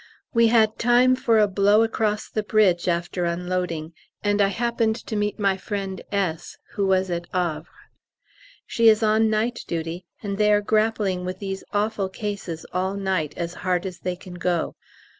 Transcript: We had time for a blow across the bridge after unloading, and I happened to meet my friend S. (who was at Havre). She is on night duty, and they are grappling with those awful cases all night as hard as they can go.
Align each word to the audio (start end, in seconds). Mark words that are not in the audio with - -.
We 0.33 0.47
had 0.47 0.79
time 0.79 1.15
for 1.15 1.37
a 1.37 1.47
blow 1.47 1.83
across 1.83 2.27
the 2.27 2.41
bridge 2.41 2.87
after 2.87 3.25
unloading, 3.25 3.93
and 4.23 4.41
I 4.41 4.47
happened 4.47 4.95
to 4.95 5.15
meet 5.15 5.37
my 5.37 5.57
friend 5.57 6.01
S. 6.11 6.57
(who 6.73 6.87
was 6.87 7.11
at 7.11 7.27
Havre). 7.35 7.67
She 8.65 8.89
is 8.89 9.03
on 9.03 9.29
night 9.29 9.63
duty, 9.67 10.05
and 10.23 10.39
they 10.39 10.51
are 10.53 10.61
grappling 10.61 11.23
with 11.23 11.39
those 11.39 11.63
awful 11.71 12.09
cases 12.09 12.65
all 12.73 12.95
night 12.95 13.35
as 13.37 13.53
hard 13.61 13.85
as 13.85 13.99
they 13.99 14.15
can 14.15 14.33
go. 14.33 14.75